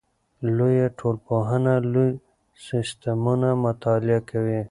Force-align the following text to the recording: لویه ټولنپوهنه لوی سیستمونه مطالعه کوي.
لویه 0.57 0.87
ټولنپوهنه 0.99 1.73
لوی 1.93 2.09
سیستمونه 2.67 3.49
مطالعه 3.65 4.19
کوي. 4.29 4.59